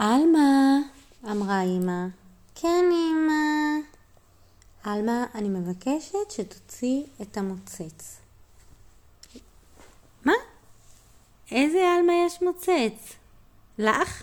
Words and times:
עלמה, 0.00 0.78
אמרה 1.30 1.62
אמא. 1.62 2.06
כן, 2.54 2.84
אמא. 2.92 3.86
עלמה, 4.84 5.26
אני 5.34 5.48
מבקשת 5.48 6.30
שתוציא 6.30 7.02
את 7.22 7.36
המוצץ. 7.36 8.20
מה? 10.24 10.32
איזה 11.50 11.78
עלמה 11.78 12.12
יש 12.26 12.42
מוצץ? 12.42 13.14
לך? 13.78 14.22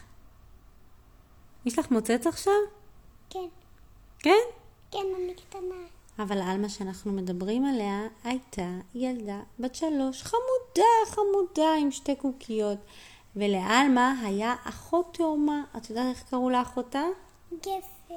יש 1.66 1.80
לך 1.80 1.92
מוצץ 1.92 2.28
עכשיו? 2.28 2.54
כן, 3.30 3.48
כן? 4.20 4.44
כן, 4.92 5.06
אני 5.16 5.34
קטנה. 5.36 5.76
אבל 6.20 6.42
עלמה 6.42 6.70
שאנחנו 6.70 7.12
מדברים 7.12 7.66
עליה 7.66 8.02
הייתה 8.24 8.70
ילדה 8.96 9.40
בת 9.60 9.76
שלוש, 9.76 10.24
חמודה, 10.24 10.92
חמודה, 11.06 11.74
עם 11.82 11.92
שתי 11.92 12.16
קוקיות. 12.16 12.78
ולעלמה 13.38 14.14
היה 14.24 14.56
אחות 14.64 15.14
תאומה. 15.14 15.64
את 15.78 15.90
יודעת 15.90 16.06
איך 16.16 16.24
קראו 16.30 16.50
לאחותה? 16.50 17.04
גפן. 17.54 18.16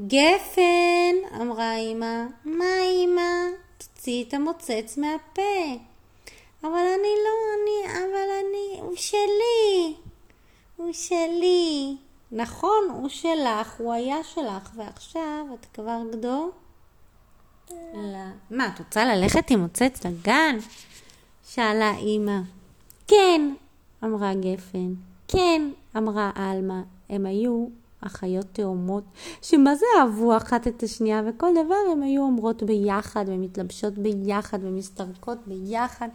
גפן, 0.00 1.40
אמרה 1.40 1.76
אמא. 1.76 2.24
מה 2.44 2.64
אמא? 3.04 3.30
תוציאי 3.78 4.24
את 4.28 4.34
המוצץ 4.34 4.98
מהפה. 4.98 5.76
אבל 6.62 6.70
אני 6.70 7.12
לא, 7.24 7.32
אני, 7.56 7.98
אבל 7.98 8.28
אני, 8.40 8.80
הוא 8.80 8.96
שלי. 8.96 9.94
הוא 10.76 10.92
שלי. 10.92 11.96
נכון, 12.32 12.90
הוא 12.92 13.08
שלך, 13.08 13.74
הוא 13.78 13.92
היה 13.92 14.24
שלך, 14.24 14.70
ועכשיו 14.76 15.46
את 15.54 15.66
כבר 15.74 16.00
גדול? 16.12 16.50
לא. 17.94 18.18
מה, 18.50 18.68
את 18.68 18.78
רוצה 18.78 19.04
ללכת 19.04 19.50
עם 19.50 19.60
מוצץ 19.60 20.04
לגן? 20.04 20.58
שאלה 21.48 21.96
אמא. 21.98 22.38
כן, 23.08 23.54
אמרה 24.04 24.34
גפן. 24.34 24.94
כן, 25.28 25.70
אמרה 25.96 26.30
עלמה. 26.34 26.82
הם 27.08 27.26
היו 27.26 27.66
אחיות 28.00 28.46
תאומות, 28.52 29.04
שמה 29.42 29.74
זה 29.74 29.86
אהבו 29.98 30.36
אחת 30.36 30.66
את 30.66 30.82
השנייה, 30.82 31.22
וכל 31.28 31.50
דבר 31.64 31.92
הם 31.92 32.02
היו 32.02 32.22
אומרות 32.22 32.62
ביחד, 32.62 33.24
ומתלבשות 33.28 33.94
ביחד, 33.94 34.58
ומסתרקות 34.62 35.38
ביחד. 35.46 36.08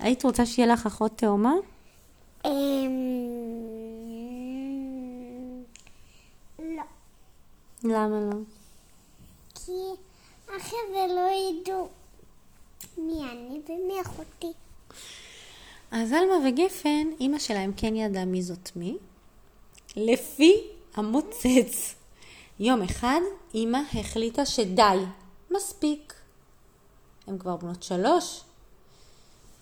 היית 0.00 0.24
רוצה 0.24 0.46
שיהיה 0.46 0.72
לך 0.72 0.86
אחות 0.86 1.12
תאומה? 1.16 1.54
אמ... 2.44 2.50
לא, 6.58 6.82
למה 7.84 8.20
לא? 8.20 8.36
כי 9.54 9.72
החבר'ה 10.48 11.06
לא 11.06 11.28
ידעו 11.30 11.88
מי 12.98 13.24
אני 13.24 13.60
ומי 13.68 14.02
אחותי. 14.02 14.52
אז 15.90 16.12
עלמה 16.12 16.34
וגפן, 16.48 17.06
אימא 17.20 17.38
שלהם 17.38 17.72
כן 17.76 17.96
ידעה 17.96 18.24
מי 18.24 18.42
זאת 18.42 18.70
מי, 18.76 18.96
לפי 19.96 20.60
המוצץ. 20.94 21.94
יום 22.60 22.82
אחד 22.82 23.20
אימא 23.54 23.78
החליטה 23.94 24.46
שדי, 24.46 24.98
מספיק. 25.50 26.14
הן 27.26 27.38
כבר 27.38 27.56
בנות 27.56 27.82
שלוש. 27.82 28.40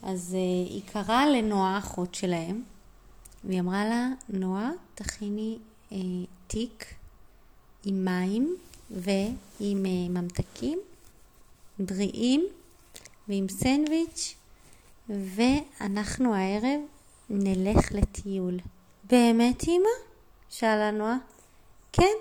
אז 0.03 0.37
uh, 0.37 0.71
היא 0.71 0.83
קראה 0.93 1.27
לנועה, 1.31 1.79
אחות 1.79 2.15
שלהם, 2.15 2.63
והיא 3.45 3.61
אמרה 3.61 3.85
לה, 3.85 4.09
נועה, 4.29 4.71
תכיני 4.95 5.59
uh, 5.91 5.95
תיק 6.47 6.95
עם 7.85 8.05
מים 8.05 8.57
ועם 8.91 9.37
uh, 9.61 10.11
ממתקים 10.11 10.79
בריאים 11.79 12.47
ועם 13.29 13.49
סנדוויץ', 13.49 14.35
ואנחנו 15.09 16.35
הערב 16.35 16.81
נלך 17.31 17.93
לטיול. 17.93 18.59
באמת, 19.05 19.69
אמא? 19.69 19.89
שאלה 20.51 20.91
נועה. 20.91 21.17
כן. 21.93 22.15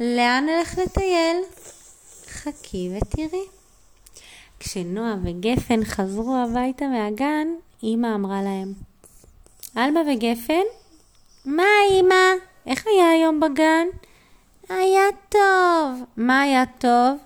לאן 0.00 0.46
נלך 0.46 0.78
לטייל? 0.78 1.36
חכי 2.26 2.90
ותראי. 2.96 3.46
כשנועה 4.60 5.16
וגפן 5.24 5.84
חזרו 5.84 6.36
הביתה 6.36 6.84
מהגן, 6.86 7.48
אמא 7.82 8.14
אמרה 8.14 8.42
להם, 8.42 8.72
עלמה 9.74 10.00
וגפן? 10.00 10.62
מה 11.44 11.62
אמא? 11.90 12.24
איך 12.66 12.86
היה 12.86 13.10
היום 13.10 13.40
בגן? 13.40 13.86
היה 14.68 15.02
טוב. 15.28 16.04
מה 16.16 16.40
היה 16.40 16.64
טוב? 16.78 17.18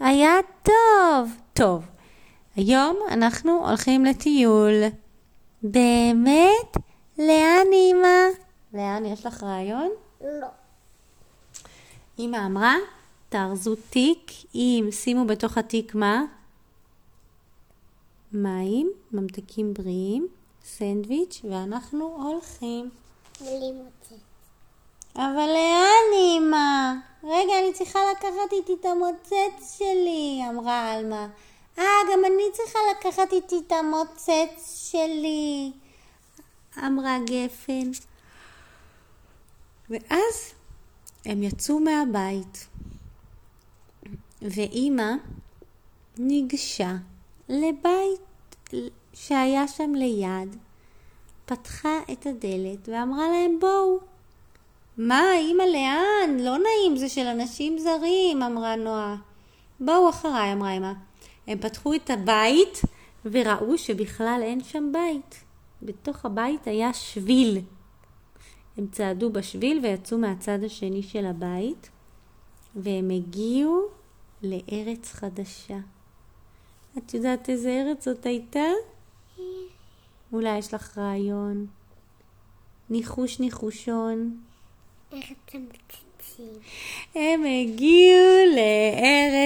היה 0.00 0.34
טוב. 0.62 1.30
טוב. 1.54 1.84
היום 2.56 2.96
אנחנו 3.10 3.68
הולכים 3.68 4.04
לטיול. 4.04 4.72
באמת? 5.62 6.76
לאן 7.18 7.66
אמא? 7.72 8.18
לאן 8.74 9.04
יש 9.06 9.26
לך 9.26 9.42
רעיון? 9.42 9.90
לא. 10.20 10.46
אמא 12.18 12.36
אמרה, 12.46 12.74
תארזו 13.28 13.74
תיק 13.90 14.32
עם, 14.54 14.90
שימו 14.90 15.26
בתוך 15.26 15.58
התיק 15.58 15.94
מה? 15.94 16.22
מים, 18.32 18.90
ממתקים 19.12 19.74
בריאים, 19.74 20.28
סנדוויץ', 20.64 21.40
ואנחנו 21.50 22.04
הולכים. 22.04 22.90
בלי 23.40 23.72
מוצא. 23.72 24.14
אבל 25.16 25.48
לאן 25.48 26.18
אמא? 26.28 26.92
רגע, 27.24 27.52
אני 27.62 27.72
צריכה 27.72 27.98
לקחת 28.12 28.52
איתי 28.52 28.72
את 28.80 28.84
המוצץ 28.84 29.78
שלי, 29.78 30.42
אמרה 30.50 30.92
עלמה. 30.92 31.26
אה, 31.78 31.84
גם 32.12 32.24
אני 32.24 32.42
צריכה 32.52 32.78
לקחת 32.90 33.32
איתי 33.32 33.56
את 33.66 33.72
המוצץ 33.72 34.88
שלי, 34.90 35.72
אמרה 36.78 37.18
גפן. 37.26 37.90
ואז 39.90 40.52
הם 41.24 41.42
יצאו 41.42 41.80
מהבית, 41.80 42.66
ואימא 44.42 45.12
ניגשה 46.18 46.92
לבית 47.48 48.56
שהיה 49.14 49.68
שם 49.68 49.94
ליד, 49.94 50.56
פתחה 51.46 51.98
את 52.12 52.26
הדלת 52.26 52.88
ואמרה 52.88 53.28
להם 53.28 53.60
בואו. 53.60 53.98
מה, 54.98 55.22
אימא, 55.36 55.62
לאן? 55.62 56.36
לא 56.40 56.58
נעים, 56.58 56.96
זה 56.96 57.08
של 57.08 57.26
אנשים 57.26 57.78
זרים, 57.78 58.42
אמרה 58.42 58.76
נועה. 58.76 59.16
בואו 59.80 60.10
אחריי, 60.10 60.52
אמרה 60.52 60.72
אמא. 60.72 60.92
הם 61.46 61.58
פתחו 61.58 61.94
את 61.94 62.10
הבית 62.10 62.80
וראו 63.24 63.78
שבכלל 63.78 64.40
אין 64.42 64.64
שם 64.64 64.92
בית. 64.92 65.44
בתוך 65.82 66.24
הבית 66.24 66.66
היה 66.66 66.92
שביל. 66.92 67.60
הם 68.76 68.86
צעדו 68.92 69.32
בשביל 69.32 69.80
ויצאו 69.82 70.18
מהצד 70.18 70.64
השני 70.64 71.02
של 71.02 71.26
הבית, 71.26 71.88
והם 72.76 73.10
הגיעו 73.10 73.82
לארץ 74.42 75.12
חדשה. 75.12 75.78
את 76.98 77.14
יודעת 77.14 77.50
איזה 77.50 77.70
ארץ 77.70 78.04
זאת 78.04 78.26
הייתה? 78.26 78.68
אולי 80.32 80.58
יש 80.58 80.74
לך 80.74 80.98
רעיון. 80.98 81.66
ניחוש 82.90 83.40
ניחושון. 83.40 84.40
אתם 85.08 85.58
מוצצים? 85.58 86.52
הם 87.14 87.44
הגיעו 87.44 88.03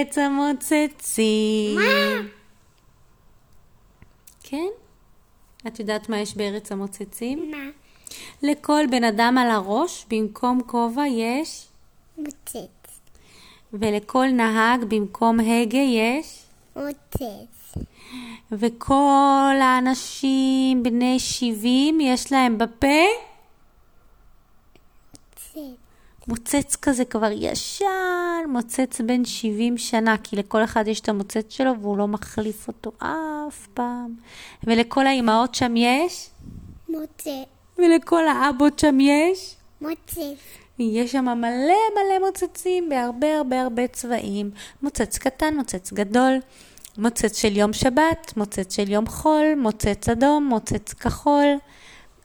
לארץ 0.09 0.19
המוצצים. 0.19 1.77
מה? 1.77 2.21
כן? 4.43 4.67
את 5.67 5.81
יודעת 5.81 6.09
מה 6.09 6.19
יש 6.19 6.37
בארץ 6.37 6.73
המוצצים? 6.73 7.51
מה? 7.51 7.67
לכל 8.43 8.85
בן 8.91 9.05
אדם 9.05 9.39
על 9.39 9.51
הראש, 9.51 10.07
במקום 10.11 10.61
כובע 10.67 11.07
יש, 11.07 11.67
מוצץ. 12.19 13.01
ולכל 13.73 14.27
נהג 14.27 14.85
במקום 14.85 15.41
הגה 15.41 15.79
יש, 15.79 16.43
מוצץ. 16.77 17.75
וכל 18.53 19.55
האנשים 19.63 20.83
בני 20.83 21.19
70 21.19 22.01
יש 22.01 22.33
להם 22.33 22.59
בפה 22.59 23.05
מוצץ. 25.13 25.88
מוצץ 26.29 26.77
כזה 26.77 27.05
כבר 27.05 27.31
ישן, 27.33 28.45
מוצץ 28.49 29.01
בן 29.01 29.25
70 29.25 29.79
שנה, 29.79 30.17
כי 30.23 30.37
לכל 30.37 30.65
אחד 30.65 30.89
יש 30.89 31.01
את 31.01 31.09
המוצץ 31.09 31.45
שלו 31.49 31.73
והוא 31.81 31.99
לא 31.99 32.09
מחליף 32.09 32.69
אותו 32.69 32.93
אף 32.99 33.67
פעם. 33.75 34.15
ולכל 34.65 35.07
האימהות 35.07 35.55
שם 35.55 35.77
יש, 35.77 36.31
מוצץ. 36.89 37.29
ולכל 37.79 38.29
האבות 38.29 38.79
שם 38.79 39.01
יש. 39.01 39.57
מוצץ. 39.81 40.19
יש 40.79 41.13
שם 41.13 41.25
מלא 41.25 41.75
מלא 41.95 42.27
מוצצים 42.27 42.89
בהרבה 42.89 43.37
הרבה 43.37 43.63
הרבה 43.63 43.87
צבעים. 43.87 44.51
מוצץ 44.83 45.19
קטן, 45.19 45.57
מוצץ 45.57 45.93
גדול, 45.93 46.33
מוצץ 46.99 47.37
של 47.37 47.57
יום 47.57 47.73
שבת, 47.73 48.33
מוצץ 48.37 48.77
של 48.77 48.91
יום 48.91 49.07
חול, 49.07 49.55
מוצץ 49.57 50.09
אדום, 50.09 50.45
מוצץ 50.45 50.93
כחול, 50.93 51.57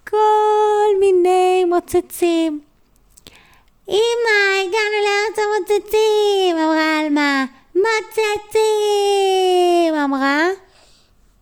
כל 0.09 0.87
מיני 0.99 1.65
מוצצים. 1.65 2.72
אמא, 3.89 4.59
הגענו 4.59 4.97
לארץ 5.05 5.37
המוצצים, 5.39 6.57
אמרה 6.57 6.99
עלמה. 6.99 7.45
מוצצים, 7.75 8.63
אמרה 10.03 10.47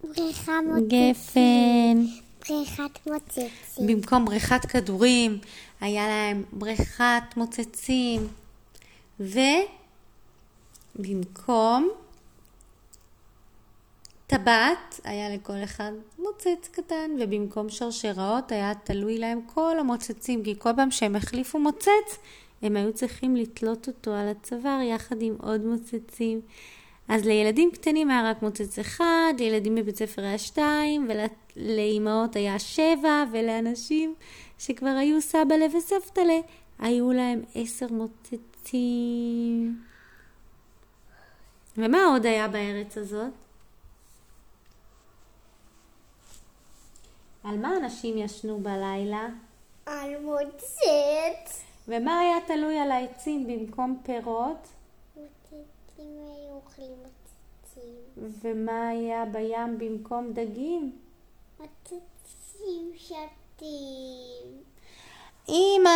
בריכה 0.03 0.61
מוצצים. 0.61 1.11
גפן. 1.11 2.05
בריכת 2.49 3.07
מוצצים. 3.07 3.87
במקום 3.87 4.25
בריכת 4.25 4.65
כדורים, 4.65 5.39
היה 5.81 6.07
להם 6.07 6.43
בריכת 6.51 7.23
מוצצים. 7.35 8.27
ובמקום 10.99 11.89
טבעת, 14.31 14.99
היה 15.03 15.35
לכל 15.35 15.63
אחד 15.63 15.91
מוצץ 16.19 16.69
קטן, 16.71 17.11
ובמקום 17.19 17.69
שרשראות 17.69 18.51
היה 18.51 18.73
תלוי 18.83 19.17
להם 19.17 19.41
כל 19.45 19.79
המוצצים, 19.79 20.43
כי 20.43 20.55
כל 20.57 20.69
פעם 20.75 20.91
שהם 20.91 21.15
החליפו 21.15 21.59
מוצץ, 21.59 22.17
הם 22.61 22.75
היו 22.75 22.93
צריכים 22.93 23.35
לתלות 23.35 23.87
אותו 23.87 24.11
על 24.11 24.27
הצוואר 24.27 24.79
יחד 24.81 25.21
עם 25.21 25.35
עוד 25.41 25.65
מוצצים. 25.65 26.41
אז 27.07 27.25
לילדים 27.25 27.71
קטנים 27.71 28.09
היה 28.09 28.29
רק 28.29 28.41
מוצץ 28.41 28.79
אחד, 28.79 29.33
לילדים 29.39 29.75
בבית 29.75 29.95
ספר 29.95 30.21
היה 30.21 30.37
שתיים, 30.37 31.07
ולאימהות 31.09 32.35
היה 32.35 32.59
שבע, 32.59 33.23
ולאנשים 33.31 34.15
שכבר 34.57 34.95
היו 34.99 35.21
סבאלה 35.21 35.65
וסבתלה, 35.77 36.39
היו 36.79 37.11
להם 37.11 37.41
עשר 37.55 37.87
מוצצים. 37.91 39.81
ומה 41.77 42.05
עוד 42.05 42.25
היה 42.25 42.47
בארץ 42.47 42.97
הזאת? 42.97 43.31
על 47.43 47.57
מה 47.57 47.77
אנשים 47.77 48.17
ישנו 48.17 48.59
בלילה? 48.59 49.27
על 49.85 50.19
מוצץ. 50.21 51.63
ומה 51.87 52.19
היה 52.19 52.37
תלוי 52.47 52.79
על 52.79 52.91
העצים 52.91 53.47
במקום 53.47 53.97
פירות? 54.03 54.67
מוצצים 55.15 55.61
היו 55.97 56.53
אוכלים 56.55 56.91
מוצצים. 56.97 57.93
ומה 58.41 58.87
היה 58.87 59.25
בים 59.25 59.77
במקום 59.77 60.33
דגים? 60.33 60.91
מוצצים 61.59 62.91
שתים. 62.95 64.61
אמא! 65.49 65.89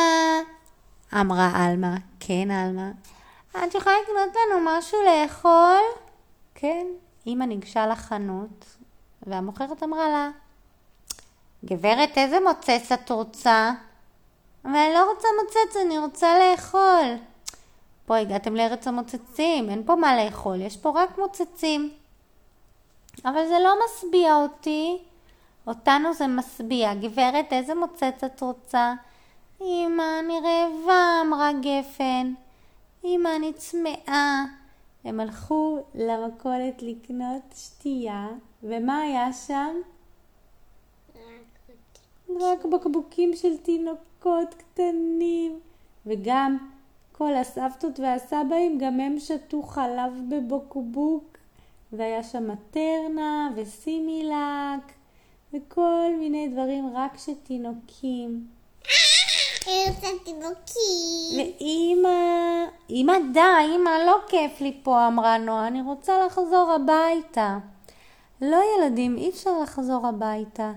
אמרה 1.21 1.51
עלמה. 1.55 1.95
כן, 2.19 2.51
עלמה. 2.51 2.91
את 3.51 3.75
יכולה 3.75 3.95
לקנות 4.03 4.35
לנו 4.35 4.65
משהו 4.65 4.99
לאכול? 5.03 5.81
כן. 6.55 6.87
אמא 7.27 7.43
ניגשה 7.43 7.87
לחנות, 7.87 8.65
והמוכרת 9.27 9.83
אמרה 9.83 10.09
לה, 10.09 10.29
גברת, 11.65 12.17
איזה 12.17 12.37
מוצץ 12.39 12.91
את 12.91 13.11
רוצה? 13.11 13.71
אבל 14.65 14.75
אני 14.75 14.93
לא 14.93 15.11
רוצה 15.11 15.27
מוצץ, 15.43 15.77
אני 15.85 15.99
רוצה 15.99 16.27
לאכול. 16.39 17.15
פה 18.05 18.17
הגעתם 18.17 18.55
לארץ 18.55 18.87
המוצצים, 18.87 19.69
אין 19.69 19.83
פה 19.85 19.95
מה 19.95 20.25
לאכול, 20.25 20.61
יש 20.61 20.77
פה 20.77 20.91
רק 20.95 21.17
מוצצים. 21.17 21.91
אבל 23.25 23.47
זה 23.47 23.57
לא 23.63 23.75
משביע 23.85 24.35
אותי. 24.35 24.97
אותנו 25.67 26.13
זה 26.13 26.27
משביע. 26.27 26.93
גברת, 26.93 27.53
איזה 27.53 27.75
מוצץ 27.75 28.23
את 28.25 28.41
רוצה? 28.41 28.93
אמא, 29.61 30.03
אני 30.19 30.39
רעבה, 30.39 31.21
אמרה 31.21 31.51
גפן. 31.53 32.33
אמא, 33.05 33.29
אני 33.35 33.53
צמאה. 33.53 34.43
הם 35.05 35.19
הלכו 35.19 35.83
למכולת 35.95 36.81
לקנות 36.81 37.41
שתייה, 37.55 38.27
ומה 38.63 39.01
היה 39.01 39.33
שם? 39.33 39.75
רק 42.41 42.65
בקבוקים 42.65 43.35
של 43.35 43.57
תינוקות 43.57 44.53
קטנים. 44.53 45.59
וגם 46.05 46.57
כל 47.11 47.35
הסבתות 47.35 47.99
והסבאים, 47.99 48.77
גם 48.77 48.99
הם 48.99 49.19
שתו 49.19 49.61
חלב 49.61 50.13
בבקבוק. 50.29 51.37
והיה 51.93 52.23
שם 52.23 52.51
מטרנה 52.51 53.49
וסימילק 53.55 54.91
וכל 55.53 56.11
מיני 56.19 56.47
דברים 56.47 56.91
רק 56.95 57.17
של 57.17 57.33
תינוקים. 57.43 58.47
אני 59.67 59.83
רוצה 59.87 60.07
תינוקים. 60.23 61.37
ואימא, 61.37 62.09
אימא 62.89 63.13
די, 63.33 63.39
אימא 63.71 63.89
לא 64.05 64.17
כיף 64.27 64.61
לי 64.61 64.79
פה, 64.83 65.07
אמרה 65.07 65.37
נועה, 65.37 65.67
אני 65.67 65.81
רוצה 65.81 66.25
לחזור 66.25 66.71
הביתה. 66.71 67.57
לא 68.41 68.57
ילדים, 68.77 69.17
אי 69.17 69.29
אפשר 69.29 69.59
לחזור 69.61 70.07
הביתה. 70.07 70.71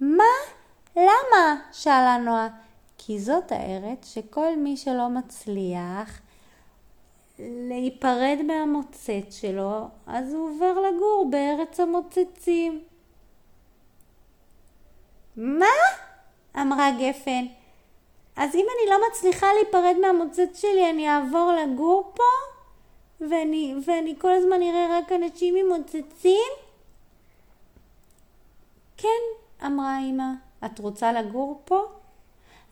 מה? 0.00 0.24
למה? 0.96 1.56
שאלה 1.72 2.16
נועה. 2.18 2.48
כי 2.98 3.18
זאת 3.18 3.52
הארץ 3.52 4.14
שכל 4.14 4.56
מי 4.56 4.76
שלא 4.76 5.08
מצליח 5.08 6.20
להיפרד 7.38 8.38
מהמוצץ 8.46 9.40
שלו, 9.40 9.88
אז 10.06 10.34
הוא 10.34 10.50
עובר 10.50 10.80
לגור 10.80 11.28
בארץ 11.30 11.80
המוצצים. 11.80 12.84
מה? 15.36 15.66
אמרה 16.60 16.90
גפן. 16.90 17.46
אז 18.36 18.54
אם 18.54 18.66
אני 18.74 18.90
לא 18.90 18.96
מצליחה 19.10 19.46
להיפרד 19.54 19.96
מהמוצץ 20.00 20.60
שלי, 20.60 20.90
אני 20.90 21.08
אעבור 21.08 21.52
לגור 21.52 22.12
פה? 22.14 22.22
ואני, 23.28 23.74
ואני 23.86 24.14
כל 24.18 24.32
הזמן 24.32 24.62
אראה 24.62 24.98
רק 24.98 25.12
אנשים 25.12 25.54
עם 25.56 25.66
מוצצים? 25.68 26.52
כן, 28.96 29.08
אמרה 29.66 29.98
אמא. 30.00 30.32
את 30.66 30.78
רוצה 30.78 31.12
לגור 31.12 31.62
פה? 31.64 31.82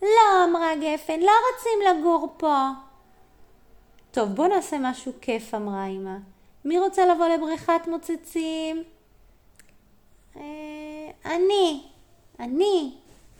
לא, 0.01 0.43
אמרה 0.49 0.75
גפן, 0.75 1.19
לא 1.19 1.31
רוצים 1.53 1.99
לגור 1.99 2.33
פה. 2.37 2.67
טוב, 4.11 4.29
בוא 4.29 4.47
נעשה 4.47 4.77
משהו 4.79 5.11
כיף, 5.21 5.53
אמרה 5.53 5.85
אמא. 5.85 6.15
מי 6.65 6.79
רוצה 6.79 7.05
לבוא 7.05 7.27
לבריכת 7.27 7.87
מוצצים? 7.87 8.83
אה, 10.35 11.11
אני, 11.25 11.83
אני, 12.39 12.93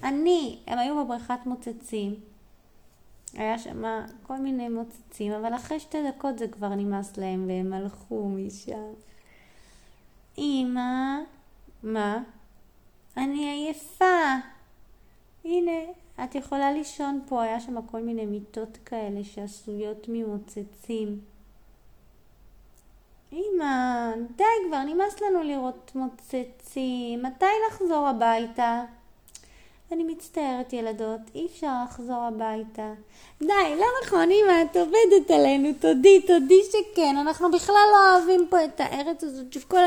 אני. 0.03 0.59
הם 0.67 0.79
היו 0.79 1.05
בבריכת 1.05 1.39
מוצצים. 1.45 2.15
היה 3.33 3.59
שם 3.59 3.83
כל 4.23 4.37
מיני 4.37 4.69
מוצצים, 4.69 5.31
אבל 5.31 5.55
אחרי 5.55 5.79
שתי 5.79 5.97
דקות 6.09 6.39
זה 6.39 6.47
כבר 6.47 6.69
נמאס 6.69 7.17
להם 7.17 7.45
והם 7.47 7.73
הלכו 7.73 8.29
משם. 8.29 8.93
אמא, 10.37 11.19
מה? 11.83 12.23
אני 13.17 13.49
עייפה. 13.49 14.35
הנה, 15.45 15.71
את 16.23 16.35
יכולה 16.35 16.71
לישון 16.71 17.21
פה, 17.27 17.43
היה 17.43 17.59
שם 17.59 17.87
כל 17.87 18.01
מיני 18.01 18.25
מיטות 18.25 18.77
כאלה 18.85 19.23
שעשויות 19.23 20.05
ממוצצים. 20.07 21.19
אמא, 23.33 24.11
די 24.35 24.43
כבר, 24.67 24.83
נמאס 24.83 25.21
לנו 25.21 25.43
לראות 25.43 25.91
מוצצים. 25.95 27.23
מתי 27.23 27.45
נחזור 27.69 28.07
הביתה? 28.07 28.83
אני 29.93 30.03
מצטערת 30.03 30.73
ילדות, 30.73 31.19
אי 31.35 31.45
אפשר 31.45 31.71
לחזור 31.85 32.23
הביתה. 32.27 32.93
די, 33.41 33.75
לא 33.77 33.85
נכון, 34.03 34.29
אמא, 34.31 34.61
את 34.61 34.77
עובדת 34.77 35.31
עלינו, 35.31 35.69
תודי, 35.79 36.21
תודי 36.27 36.59
שכן. 36.71 37.15
אנחנו 37.21 37.51
בכלל 37.51 37.75
לא 37.91 38.17
אוהבים 38.17 38.47
פה 38.49 38.65
את 38.65 38.79
הארץ 38.79 39.23
הזאת 39.23 39.53
שכל 39.53 39.79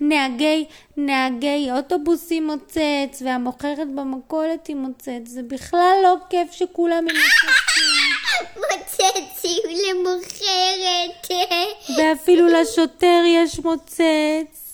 הנהגי, 0.00 0.64
נהגי 0.96 1.68
אוטובוסים 1.72 2.46
מוצץ, 2.46 3.22
והמוכרת 3.24 3.94
במכולת 3.94 4.66
היא 4.66 4.76
מוצץ. 4.76 5.22
זה 5.24 5.42
בכלל 5.42 5.96
לא 6.02 6.14
כיף 6.30 6.52
שכולם 6.52 6.96
הם 6.96 7.04
מוצצים. 7.04 8.10
מוצצים 8.56 9.62
למוכרת. 9.88 11.30
ואפילו 11.98 12.46
לשוטר 12.46 13.22
יש 13.26 13.58
מוצץ. 13.58 14.69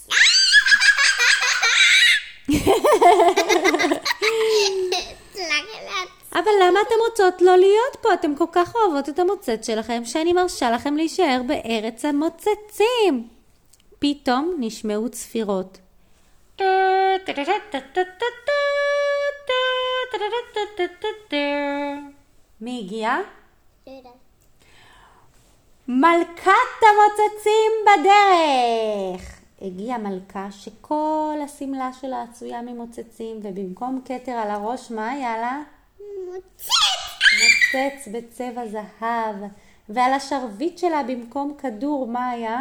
אבל 6.46 6.54
למה 6.68 6.80
אתן 6.86 6.94
רוצות 7.08 7.42
לא 7.42 7.56
להיות 7.56 7.96
פה? 8.02 8.14
אתן 8.14 8.34
כל 8.36 8.44
כך 8.52 8.74
אוהבות 8.74 9.08
את 9.08 9.18
המוצץ 9.18 9.66
שלכם, 9.66 10.04
שאני 10.04 10.32
מרשה 10.32 10.70
לכם 10.70 10.96
להישאר 10.96 11.40
בארץ 11.46 12.04
המוצצים. 12.04 13.28
פתאום 13.98 14.56
נשמעו 14.58 15.08
צפירות. 15.08 15.78
מי 22.60 22.80
הגיע? 22.84 23.16
מלכת 25.88 26.80
המוצצים 26.82 27.72
בדרך! 27.86 29.40
הגיעה 29.62 29.98
מלכה 29.98 30.48
שכל 30.50 31.34
השמלה 31.44 31.90
שלה 32.00 32.22
עשויה 32.22 32.62
ממוצצים, 32.62 33.40
ובמקום 33.42 34.00
כתר 34.04 34.32
על 34.32 34.50
הראש, 34.50 34.90
מה 34.90 35.10
היה 35.10 35.38
לה? 35.38 35.75
מוצץ. 36.37 36.71
מוצץ 37.33 38.09
בצבע 38.12 38.66
זהב, 38.66 39.37
ועל 39.88 40.12
השרביט 40.12 40.78
שלה 40.78 41.02
במקום 41.02 41.57
כדור, 41.59 42.07
מה 42.07 42.31
היה? 42.31 42.61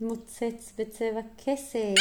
מוצץ 0.00 0.72
בצבע 0.78 1.20
כסף. 1.44 1.94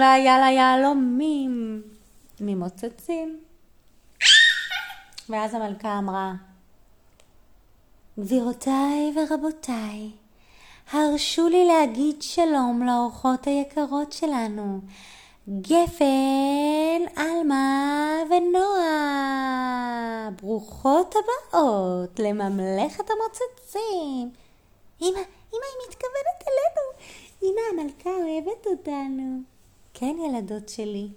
והיה 0.00 0.38
לה 0.38 0.50
יהלומים 0.50 1.82
ממוצצים. 2.40 3.40
ואז 5.28 5.54
המלכה 5.54 5.98
אמרה, 5.98 6.32
גבירותיי 8.20 9.14
ורבותיי, 9.16 10.10
הרשו 10.92 11.48
לי 11.48 11.64
להגיד 11.64 12.22
שלום 12.22 12.82
לאורחות 12.86 13.46
היקרות 13.46 14.12
שלנו, 14.12 14.80
גפן, 15.48 17.02
עלמה 17.16 18.18
ונועה. 18.30 20.28
ברוכות 20.42 21.14
הבאות 21.16 22.18
לממלכת 22.18 23.04
המוצצים. 23.10 24.30
אמא, 25.02 25.18
אמא, 25.52 25.66
היא 25.66 25.88
מתכוונת 25.88 26.42
אלינו. 26.48 26.82
אמא 27.42 27.60
המלכה 27.72 28.10
אוהבת 28.10 28.66
אותנו. 28.66 29.40
כן, 29.94 30.16
ילדות 30.26 30.68
שלי. 30.68 31.08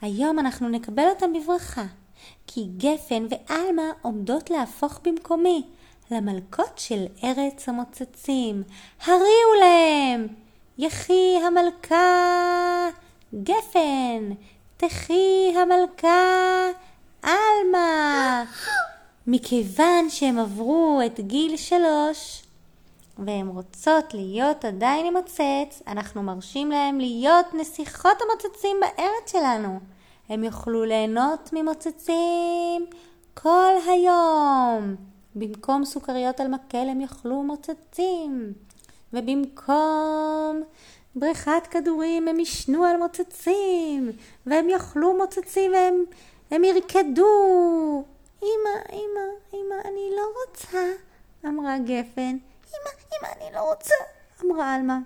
היום 0.00 0.38
אנחנו 0.38 0.68
נקבל 0.68 1.08
אותם 1.08 1.32
בברכה, 1.32 1.84
כי 2.46 2.68
גפן 2.76 3.26
ועלמה 3.30 3.90
עומדות 4.02 4.50
להפוך 4.50 5.00
במקומי 5.04 5.62
למלכות 6.10 6.72
של 6.78 7.06
ארץ 7.24 7.68
המוצצים. 7.68 8.62
הריעו 9.04 9.54
להם! 9.60 10.26
יחי 10.78 11.36
המלכה 11.46 12.90
גפן, 13.42 14.30
תחי 14.76 15.54
המלכה 15.56 16.66
עלמה. 17.22 18.44
מכיוון 19.26 20.10
שהם 20.10 20.38
עברו 20.38 21.00
את 21.06 21.20
גיל 21.20 21.56
שלוש 21.56 22.42
והן 23.18 23.48
רוצות 23.48 24.14
להיות 24.14 24.64
עדיין 24.64 25.06
עם 25.06 25.16
מוצץ, 25.16 25.82
אנחנו 25.86 26.22
מרשים 26.22 26.70
להם 26.70 26.98
להיות 26.98 27.46
נסיכות 27.54 28.16
המוצצים 28.22 28.76
בארץ 28.80 29.32
שלנו. 29.32 29.80
הם 30.28 30.44
יוכלו 30.44 30.84
ליהנות 30.84 31.50
ממוצצים 31.52 32.86
כל 33.34 33.72
היום. 33.88 34.96
במקום 35.34 35.84
סוכריות 35.84 36.40
על 36.40 36.48
מקל 36.48 36.88
הם 36.88 37.00
יאכלו 37.00 37.42
מוצצים. 37.42 38.52
ובמקום 39.12 40.62
בריכת 41.16 41.66
כדורים 41.70 42.28
הם 42.28 42.40
ישנו 42.40 42.84
על 42.84 42.96
מוצצים. 42.96 44.10
והם 44.46 44.68
יאכלו 44.68 45.16
מוצצים 45.16 45.72
והם 45.72 46.04
הם 46.50 46.64
ירקדו. 46.64 48.04
אמא, 48.42 48.92
אמא, 48.92 49.20
אמא, 49.54 49.74
אני 49.84 50.10
לא 50.16 50.22
רוצה, 50.40 50.84
אמרה 51.46 51.78
גפן. 51.78 52.36
אמא, 52.68 52.90
אמא, 53.06 53.28
אני 53.36 53.54
לא 53.54 53.60
רוצה, 53.60 53.94
אמרה 54.44 54.74
עלמה. 54.74 54.98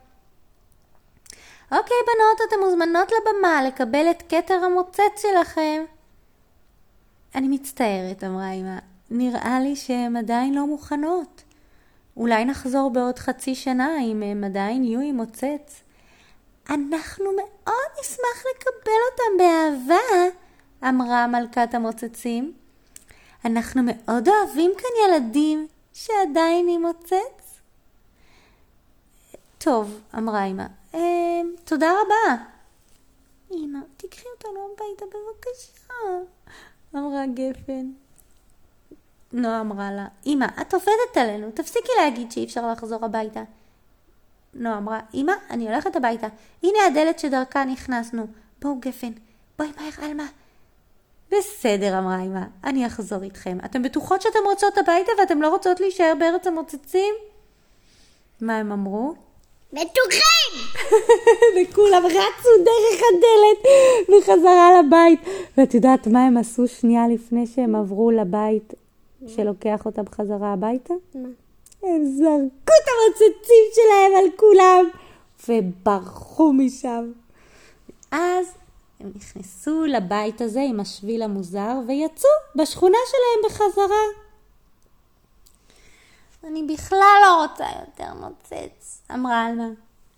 אוקיי, 1.73 1.97
בנות, 2.07 2.49
אתן 2.49 2.57
מוזמנות 2.65 3.09
לבמה 3.13 3.63
לקבל 3.63 4.11
את 4.11 4.23
כתר 4.29 4.55
המוצץ 4.55 5.23
שלכם. 5.23 5.85
אני 7.35 7.49
מצטערת, 7.49 8.25
אמרה 8.25 8.51
אמא. 8.51 8.79
נראה 9.11 9.61
לי 9.61 9.77
שהן 9.77 10.17
עדיין 10.17 10.55
לא 10.55 10.67
מוכנות. 10.67 11.43
אולי 12.17 12.45
נחזור 12.45 12.91
בעוד 12.91 13.19
חצי 13.19 13.55
שנה 13.55 14.01
אם 14.01 14.23
הם 14.23 14.45
עדיין 14.45 14.85
יהיו 14.85 15.01
עם 15.01 15.17
מוצץ. 15.17 15.83
אנחנו 16.71 17.25
מאוד 17.25 17.91
נשמח 18.01 18.45
לקבל 18.51 19.01
אותם 19.11 19.39
באהבה, 19.39 20.37
אמרה 20.89 21.27
מלכת 21.27 21.75
המוצצים. 21.75 22.53
אנחנו 23.45 23.83
מאוד 23.85 24.29
אוהבים 24.29 24.73
כאן 24.79 24.91
ילדים 25.05 25.69
שעדיין 25.93 26.69
עם 26.69 26.83
מוצץ. 26.83 27.61
טוב, 29.59 30.01
אמרה 30.19 30.45
אמא, 30.45 30.67
אה, 30.95 31.41
תודה 31.65 31.93
רבה. 31.93 32.45
אמא, 33.51 33.79
תקחי 33.97 34.27
אותנו 34.37 34.69
הביתה 34.73 35.05
בבקשה, 35.07 35.95
אמרה 36.95 37.25
גפן. 37.35 37.91
נועה 39.33 39.61
אמרה 39.61 39.93
לה, 39.93 40.07
אמא, 40.27 40.47
את 40.61 40.75
עובדת 40.75 41.17
עלינו, 41.17 41.51
תפסיקי 41.55 41.93
להגיד 42.01 42.33
שאי 42.33 42.45
אפשר 42.45 42.73
לחזור 42.73 43.05
הביתה. 43.05 43.43
נועה 44.59 44.79
אמרה, 44.79 45.01
אמא, 45.15 45.33
אני 45.51 45.69
הולכת 45.69 45.97
הביתה. 45.97 46.27
הנה 46.63 46.79
הדלת 46.87 47.19
שדרכה 47.19 47.65
נכנסנו. 47.65 48.27
בואו 48.63 48.77
גפן, 48.81 49.13
בואי 49.59 49.69
מהר, 49.77 50.09
עלמה. 50.09 50.27
בסדר, 51.31 51.99
אמרה 51.99 52.21
אמא, 52.21 52.41
אני 52.65 52.87
אחזור 52.87 53.23
איתכם. 53.23 53.59
אתן 53.65 53.83
בטוחות 53.83 54.23
שאתן 54.23 54.39
רוצות 54.45 54.79
הביתה 54.79 55.13
ואתן 55.19 55.39
לא 55.39 55.49
רוצות 55.49 55.81
להישאר 55.81 56.13
בארץ 56.19 56.47
המוצצים? 56.47 57.15
מה 58.41 58.57
הם 58.57 58.73
אמרו? 58.73 59.15
בטוחים! 59.73 60.53
וכולם 61.57 62.03
רצו 62.07 62.49
דרך 62.65 63.01
הדלת 63.09 63.73
בחזרה 64.09 64.71
לבית. 64.83 65.21
ואת 65.59 65.75
יודעת 65.75 66.07
מה 66.07 66.27
הם 66.27 66.37
עשו 66.37 66.69
שנייה 66.69 67.09
לפני 67.09 67.47
שהם 67.47 67.75
עברו 67.75 68.11
לבית 68.11 68.75
שלוקח 69.27 69.87
אותם 69.87 70.03
חזרה 70.15 70.53
הביתה? 70.53 70.95
מה? 71.15 71.29
הם 71.83 72.05
זרקו 72.05 72.73
את 72.83 72.89
המוצצים 72.89 73.65
שלהם 73.75 74.13
על 74.19 74.31
כולם 74.37 74.85
וברחו 75.49 76.53
משם. 76.53 77.13
אז 78.11 78.47
הם 79.01 79.13
נכנסו 79.15 79.85
לבית 79.85 80.41
הזה 80.41 80.61
עם 80.69 80.81
השביל 80.81 81.23
המוזר 81.23 81.75
ויצאו 81.87 82.31
בשכונה 82.57 82.99
שלהם 83.11 83.51
בחזרה. 83.53 84.03
אני 86.45 86.63
בכלל 86.63 87.19
לא 87.23 87.43
רוצה 87.43 87.65
יותר 87.81 88.15
מוצץ, 88.15 89.03
אמרה 89.15 89.45
עלמה. 89.45 89.69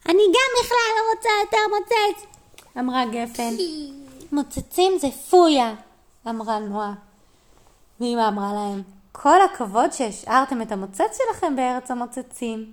אני 0.06 0.22
גם 0.26 0.64
בכלל 0.64 0.90
לא 0.96 1.14
רוצה 1.14 1.28
יותר 1.44 1.58
מוצץ, 1.78 2.26
אמרה 2.78 3.04
גפן. 3.06 3.54
מוצצים 4.32 4.98
זה 4.98 5.08
פויה, 5.30 5.74
אמרה 6.28 6.58
נועה. 6.58 6.94
ואמא 8.00 8.28
אמרה 8.28 8.52
להם, 8.52 8.82
כל 9.12 9.40
הכבוד 9.40 9.92
שהשארתם 9.92 10.62
את 10.62 10.72
המוצץ 10.72 11.18
שלכם 11.18 11.56
בארץ 11.56 11.90
המוצצים. 11.90 12.72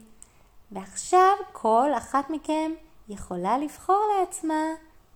ועכשיו 0.71 1.33
כל 1.51 1.89
אחת 1.97 2.29
מכם 2.29 2.71
יכולה 3.09 3.57
לבחור 3.57 4.01
לעצמה 4.19 4.63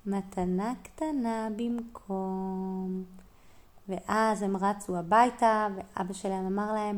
מתנה 0.05 0.73
קטנה 0.83 1.47
במקום. 1.55 3.03
ואז 3.89 4.41
הם 4.41 4.57
רצו 4.57 4.97
הביתה, 4.97 5.67
ואבא 5.75 6.13
שלהם 6.13 6.45
אמר 6.45 6.73
להם, 6.73 6.97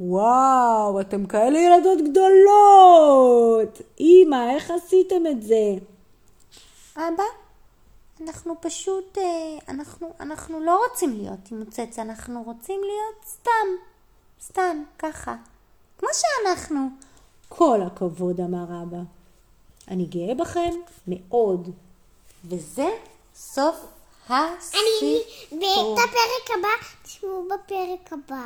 וואו, 0.00 1.00
אתם 1.00 1.26
כאלה 1.26 1.58
ילדות 1.58 1.98
גדולות! 1.98 3.80
אמא, 4.00 4.50
איך 4.50 4.70
עשיתם 4.70 5.26
את 5.30 5.42
זה? 5.42 5.74
אבא, 6.96 7.24
אנחנו 8.20 8.54
פשוט, 8.60 9.18
אה, 9.18 9.58
אנחנו, 9.68 10.14
אנחנו 10.20 10.60
לא 10.60 10.80
רוצים 10.88 11.16
להיות 11.16 11.50
עם 11.50 11.58
מוצץ, 11.58 11.98
אנחנו 11.98 12.42
רוצים 12.42 12.80
להיות 12.84 13.24
סתם, 13.26 13.66
סתם, 14.42 14.82
ככה. 14.98 15.36
כמו 15.98 16.08
שאנחנו. 16.12 16.88
כל 17.48 17.80
הכבוד, 17.86 18.40
אמר 18.40 18.82
אבא. 18.82 18.98
אני 19.88 20.06
גאה 20.06 20.34
בכם 20.34 20.70
מאוד. 21.08 21.70
וזה 22.44 22.88
סוף 23.34 23.76
הסיפור. 24.28 24.80
אני, 24.80 25.22
ואת 25.52 25.98
הפרק 25.98 26.58
הבא, 26.58 26.86
תשמעו 27.02 27.44
בפרק 27.44 28.12
הבא. 28.12 28.42